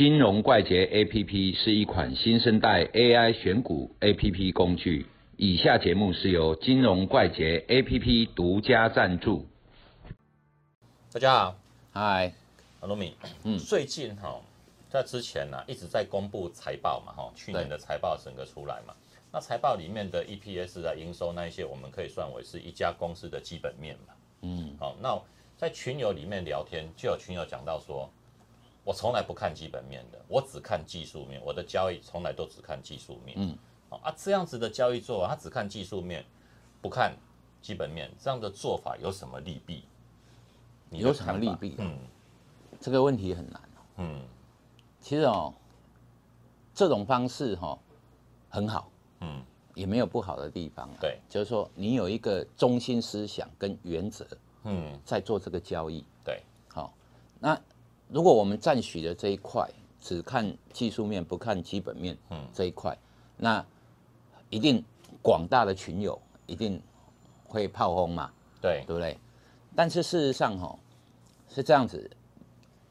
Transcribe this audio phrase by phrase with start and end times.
[0.00, 5.04] 金融怪杰 APP 是一款新生代 AI 选股 APP 工具。
[5.36, 9.46] 以下节目是由金融怪杰 APP 独家赞助。
[11.12, 11.56] 大家好，
[11.92, 12.32] 嗨，
[12.80, 13.58] 阿罗米，嗯。
[13.58, 14.40] 最近哈、
[14.88, 18.94] 在之前呢、一直在公布财报嘛，哈，去年的财报整个出来嘛，
[19.30, 25.20] 那财报里面的 EPS 啊、营收那一些，我们可以算为是一家公司的基本面嘛，嗯，好，那
[25.58, 28.10] 在群友里面聊天，就有群友讲到说，
[28.84, 33.56] 我从来不看基本面的，我只看技术面，我的交易从来都只看技术面，嗯，
[33.88, 36.24] 好啊，这样子的交易做法，他只看技术面，
[36.80, 37.14] 不看
[37.60, 39.84] 基本面，这样的做法有什么利弊？
[40.88, 41.96] 你有什么利弊嗯
[42.80, 43.80] 这个问题很难哦。
[43.98, 44.26] 嗯
[45.00, 45.54] 其实哦，
[46.74, 47.78] 这种方式哈、
[48.48, 48.90] 很好，
[49.20, 49.42] 嗯，
[49.74, 50.96] 也没有不好的地方啊。
[51.00, 54.26] 对，就是说你有一个中心思想跟原则
[54.64, 56.04] 嗯，在做这个交易。
[56.24, 56.92] 对，好、
[57.38, 57.58] 那
[58.12, 59.68] 如果我们赞许的这一块
[60.00, 62.46] 只看技术面不看基本面，嗯。
[62.52, 62.96] 这一块，
[63.36, 63.64] 那
[64.48, 64.84] 一定
[65.22, 66.80] 广大的群友一定
[67.44, 69.16] 会炮轰嘛，对，对不对？
[69.76, 70.76] 但是事实上哈、
[71.48, 72.10] 是这样子，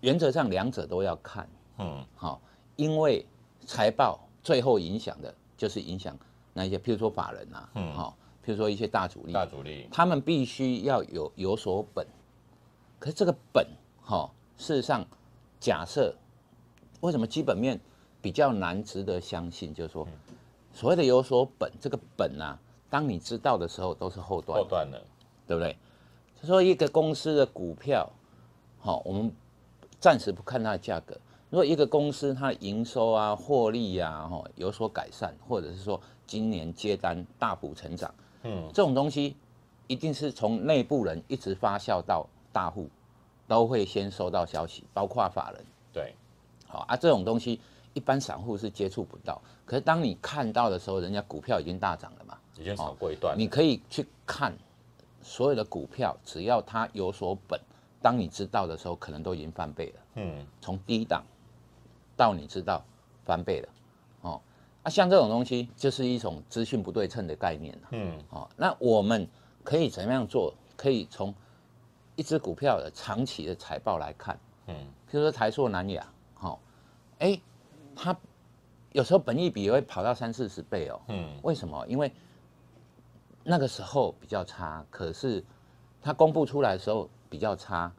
[0.00, 2.04] 原则上两者都要看，嗯。
[2.14, 2.40] 好、
[2.76, 3.26] 因为
[3.66, 6.16] 财报最后影响的就是影响
[6.52, 7.92] 那一些，譬如说法人啊，嗯。
[7.94, 12.06] 好、譬如说一些大主力，大主力，他们必须要有有所本，
[13.00, 13.66] 可是这个本，
[14.00, 15.06] 哈、事实上，
[15.58, 16.14] 假设
[17.00, 17.80] 为什么基本面
[18.20, 20.06] 比较难值得相信，就是说，
[20.74, 22.58] 所谓的有所本，这个本啊，
[22.90, 25.00] 当你知道的时候，都是后段后，段了，
[25.46, 25.76] 对不对？
[26.40, 28.10] 就说一个公司的股票，
[28.78, 29.32] 好、我们
[29.98, 31.16] 暂时不看它的价格。
[31.50, 38.12] 如果一个公司它的营收啊、获利啊，哈、有所改善，或者是说今年接单大幅成长，
[38.42, 39.34] 嗯这种东西
[39.86, 42.88] 一定是从内部人一直发酵到大户，
[43.48, 45.64] 都会先收到消息，包括法人。
[45.92, 46.14] 对，
[46.68, 47.58] 好啊，这种东西
[47.94, 49.40] 一般散户是接触不到。
[49.64, 54.54] 可是当你看到的时候，人家股票已经大涨了嘛，已经炒过一段了，你可以去看
[55.22, 57.58] 所有的股票，只要它有所本，
[58.02, 60.00] 当你知道的时候，可能都已经翻倍了。
[60.16, 61.24] 嗯从低档
[62.16, 62.84] 到你知道
[63.24, 63.68] 翻倍了，
[64.22, 64.40] 哦，
[64.82, 69.26] 啊，像这种东西就是一种资讯不对称的概念啊嗯哦，那我们
[69.64, 70.52] 可以怎么样做？
[70.76, 71.34] 可以从
[72.18, 74.36] 一只股票的长期的财报来看，
[74.66, 74.74] 嗯
[75.08, 76.58] 譬如说台塑、南亚，好、哦，
[77.20, 77.40] 哎，
[77.94, 78.14] 它
[78.90, 81.00] 有时候本益比也会跑到三四十倍哦。
[81.06, 81.86] 嗯为什么？
[81.86, 82.12] 因为
[83.44, 85.44] 那个时候比较差，可是
[86.02, 87.92] 它公布出来的时候比较差，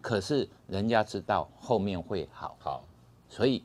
[0.00, 2.82] 可是人家知道后面会好，好，
[3.28, 3.62] 所以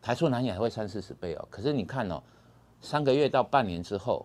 [0.00, 1.46] 台塑、南亚会三四十倍哦。
[1.50, 2.22] 可是你看哦，
[2.80, 4.24] 三个月到半年之后，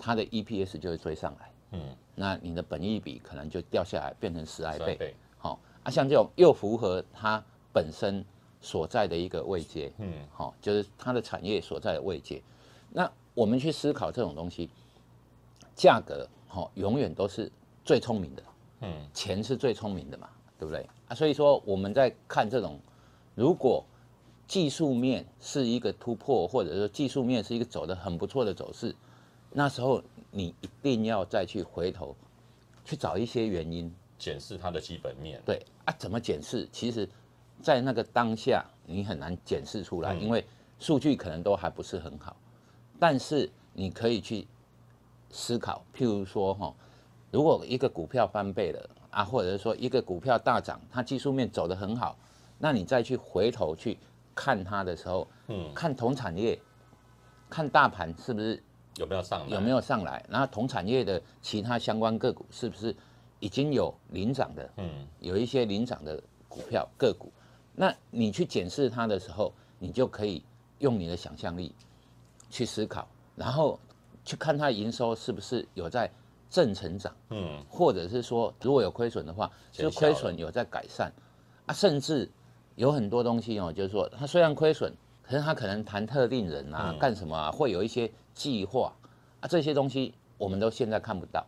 [0.00, 1.51] 它的 EPS 就会追上来。
[1.72, 1.80] 嗯，
[2.14, 4.86] 那你的本益比可能就掉下来，变成十来倍。
[4.86, 8.24] 三倍，好、啊，像这种又符合它本身
[8.60, 12.40] 所在的一个位阶，嗯好、就是它的产业所在的位阶。
[12.90, 14.68] 那我们去思考这种东西，
[15.74, 17.50] 价格好、永远都是
[17.84, 18.42] 最聪明的，
[18.82, 20.28] 嗯钱是最聪明的嘛，
[20.58, 21.14] 对不对啊？
[21.14, 22.78] 所以说我们在看这种，
[23.34, 23.82] 如果
[24.46, 28.94] 技术面是一个突破，或者说技术面是一个走的很不错的走势，
[29.52, 32.16] 那时候你一定要再去回头
[32.84, 36.68] 去找一些原因，检视它的基本面，对啊，怎么检视？
[36.72, 37.08] 其实，
[37.60, 40.44] 在那个当下你很难检视出来，嗯因为
[40.78, 42.34] 数据可能都还不是很好。
[42.98, 44.46] 但是你可以去
[45.30, 46.74] 思考，譬如说哈，
[47.30, 52.16] 如果一个股票翻倍了啊，或者是说一个股票大涨，它技术面走得很好，
[52.58, 53.98] 那你再去回头去
[54.34, 56.58] 看它的时候，嗯，看同产业，
[57.50, 58.62] 看大盘是不是
[58.96, 59.54] 有没有上来？
[59.54, 62.94] 有没有上来，然后同产业的其他相关个股是不是
[63.40, 64.70] 已经有领涨的？
[64.76, 65.06] 嗯。
[65.20, 67.32] 有一些领涨的股票个股，
[67.74, 70.44] 那你去检视它的时候，你就可以
[70.80, 71.74] 用你的想象力
[72.50, 73.78] 去思考，然后
[74.24, 76.10] 去看它营收是不是有在
[76.50, 77.64] 正成长，嗯。
[77.68, 81.10] 或者是说如果有亏损的话，就亏损有在改善。
[81.64, 82.28] 啊，甚至
[82.74, 86.98] 有很多东西哦，就是说它虽然亏损，可是他可能谈特定人啊，嗯。
[86.98, 88.92] 干什么啊，会有一些计划。
[89.40, 91.44] 啊，这些东西我们都现在看不到，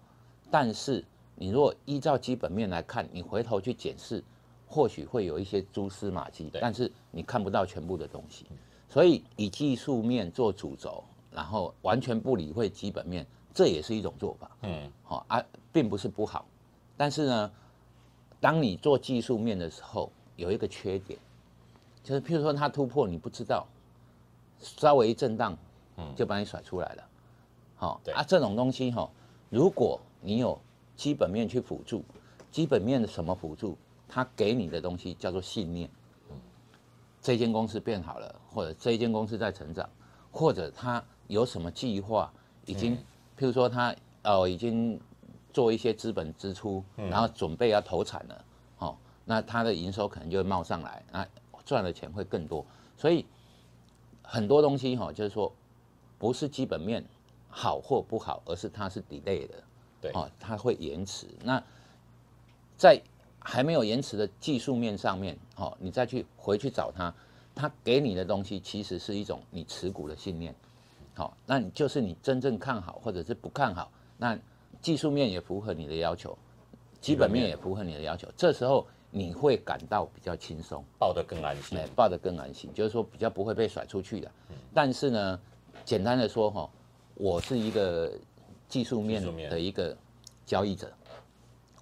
[0.50, 1.04] 但是
[1.36, 4.22] 你如果依照基本面来看，你回头去检视，
[4.66, 6.60] 或许会有一些蛛丝马迹，对。
[6.60, 8.46] 但是你看不到全部的东西，
[8.88, 14.50] 所以以技术面做主轴，然后完全不理会基本面，这也是一种做法。
[14.62, 14.90] 嗯。
[15.02, 16.46] 好、啊，并不是不好，
[16.96, 17.52] 但是呢，
[18.40, 21.18] 当你做技术面的时候，有一个缺点，
[22.04, 23.66] 就是譬如说它突破你不知道，
[24.60, 25.56] 稍微一震荡，
[25.96, 27.04] 嗯就把你甩出来了。
[27.74, 29.10] 好、对啊，这种东西哈、
[29.48, 30.56] 如果你有
[30.94, 32.04] 基本面去辅助，
[32.52, 33.76] 基本面的什么辅助？
[34.06, 35.90] 它给你的东西叫做信念。
[37.20, 39.88] 这间公司变好了，或者这一间公司在成长，
[40.30, 42.30] 或者它有什么计划，
[42.66, 42.94] 已经，
[43.38, 45.00] 譬如说它哦已经
[45.52, 48.44] 做一些资本支出，然后准备要投产了，
[48.78, 51.26] 哦，那它的营收可能就会冒上来，那
[51.64, 52.64] 赚的钱会更多。
[52.96, 53.24] 所以
[54.22, 55.52] 很多东西哈，就是说
[56.18, 57.04] 不是基本面
[57.48, 59.54] 好或不好，而是它是 delay 的，
[60.00, 61.26] 对哦，它会延迟。
[61.42, 61.62] 那
[62.76, 63.00] 在
[63.38, 67.14] 还没有延迟的技术面上面，哦，你再去回去找它，
[67.54, 70.54] 它给你的东西其实是一种你持股的信念，
[71.14, 74.38] 好，那你就是你真正看好或者是不看好，那
[74.80, 76.36] 技术面也符合你的要求，
[77.00, 81.86] 基本面也符合你的要求，这时候你会感到比较轻松，抱得更安心哎，。
[81.94, 84.28] 抱得更安心，就是说比较不会被甩出去的。
[84.74, 85.40] 但是呢，
[85.84, 86.68] 简单的说哈，
[87.14, 88.10] 我是一个
[88.68, 89.96] 技术面的一个
[90.44, 90.92] 交易者，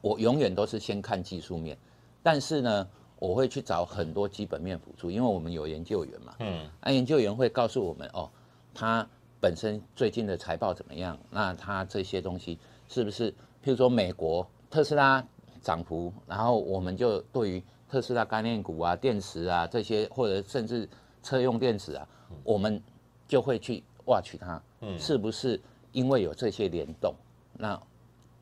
[0.03, 1.75] 我永远都是先看技术面，
[2.23, 2.89] 但是呢，
[3.19, 8.29] 我会去找很多基本面辅助，因为我们有研究员嘛，嗯，那研究员会告诉我们哦，
[8.75, 9.09] 他
[9.41, 11.19] 本身最近的财报怎么样？
[11.31, 12.59] 那他这些东西
[12.89, 13.33] 是不是，
[13.65, 15.27] 譬如说美国特斯拉
[15.63, 20.89] 涨幅，然后我们就对于特斯拉概念股啊、电池啊这些，或者甚至
[21.23, 22.07] 车用电池啊，
[22.43, 22.83] 我们
[23.29, 24.61] 就会去 watch 它，
[24.99, 25.61] 是不是
[25.93, 27.15] 因为有这些联动？
[27.55, 27.81] 那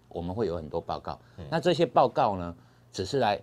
[0.09, 1.21] 我们会有很多报告，
[1.51, 2.57] 那这些报告呢，
[2.91, 3.41] 只是来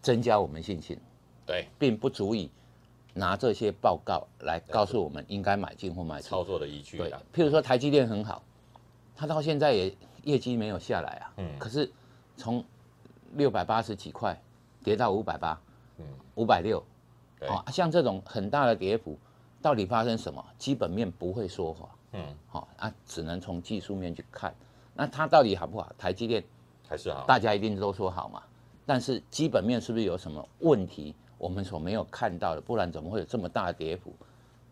[0.00, 0.98] 增加我们信心。
[1.44, 2.50] 对，并不足以
[3.14, 6.28] 拿这些报告来告诉我们应该买进或卖出。
[6.28, 8.42] 操作的依据对啦。，譬如说台积电很好，
[9.16, 9.94] 它到现在也
[10.24, 11.90] 业绩没有下来啊，嗯可是
[12.36, 12.62] 从
[13.34, 14.40] 六百八十几块
[14.82, 15.60] 跌到五百八，
[15.98, 16.04] 嗯
[16.36, 16.82] 五百六，
[17.38, 19.18] 对哦，像这种很大的跌幅，
[19.60, 20.44] 到底发生什么？
[20.56, 24.54] 基本面不会说谎，嗯，好、啊，只能从技术面去看。
[24.94, 25.92] 那它到底好不好？
[25.98, 26.42] 台积电
[26.88, 27.24] 还是好。
[27.26, 28.42] 大家一定都说好嘛，
[28.86, 32.60] 但是基本面是不是有什么问题，我们所没有看到的？
[32.60, 34.12] 不然怎么会有这么大的跌幅？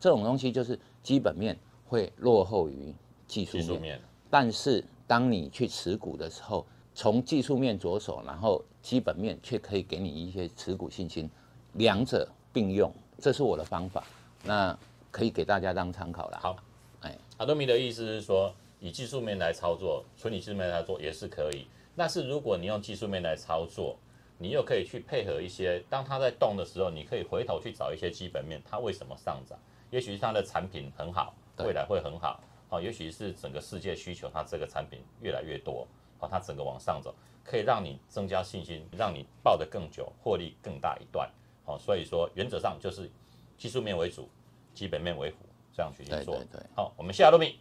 [0.00, 1.56] 这种东西就是基本面
[1.86, 2.94] 会落后于
[3.26, 6.66] 技术面，技术面，但是当你去持股的时候，
[6.96, 11.28] 从技术面着手，然后基本面却可以给你一些持股信心，
[11.74, 14.02] 两者并用，这是我的方法，
[14.42, 14.76] 那
[15.10, 16.38] 可以给大家当参考了。
[16.40, 16.56] 好，
[17.02, 18.50] 哎，阿多米的意思是说，
[18.80, 21.66] 以技术面来操作，纯以技术面来操作也是可以。
[21.94, 23.98] 但是如果你用技术面来操作，
[24.38, 29.58] 你又可以去配合一些，当它在动的时候，你可以回头去找一些基本面，它为什么上涨？
[29.90, 32.40] 也许是它的产品很好，未来会很好。
[32.70, 35.86] 哦，也许是整个世界需求，它这个产品越来越多，
[36.26, 37.14] 哦，它整个往上走，
[37.44, 41.30] 可以让你增加信心，让你抱得更久，获利更大一段。
[41.64, 43.10] 好，所以说原则上就是
[43.56, 44.28] 技术面为主，
[44.74, 45.38] 基本面为辅，
[45.72, 46.36] 这样去对做。
[46.36, 46.60] 对对。
[46.74, 47.58] 好，我们谢谢阿多米。